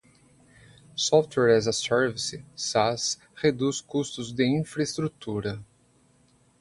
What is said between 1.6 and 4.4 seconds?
a Service (SaaS) reduz custos